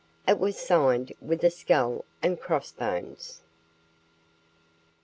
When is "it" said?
0.27-0.39